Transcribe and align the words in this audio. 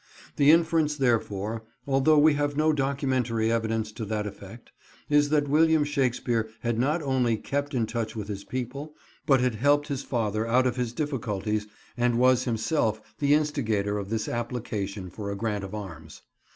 The 0.37 0.49
inference 0.49 0.97
therefore, 0.97 1.61
although 1.85 2.17
we 2.17 2.33
have 2.33 2.57
no 2.57 2.73
documentary 2.73 3.51
evidence 3.51 3.91
to 3.91 4.05
that 4.05 4.25
effect, 4.25 4.71
is 5.11 5.29
that 5.29 5.47
William 5.47 5.83
Shakespeare 5.83 6.49
had 6.61 6.79
not 6.79 7.03
only 7.03 7.37
kept 7.37 7.75
in 7.75 7.85
touch 7.85 8.15
with 8.15 8.27
his 8.27 8.43
people, 8.43 8.95
but 9.27 9.41
had 9.41 9.53
helped 9.53 9.89
his 9.89 10.01
father 10.01 10.47
out 10.47 10.65
of 10.65 10.75
his 10.75 10.91
difficulties 10.91 11.67
and 11.95 12.17
was 12.17 12.45
himself 12.45 12.99
the 13.19 13.35
instigator 13.35 13.99
of 13.99 14.09
this 14.09 14.27
application 14.27 15.11
for 15.11 15.29
a 15.29 15.35
grant 15.35 15.63
of 15.63 15.75
arms. 15.75 16.23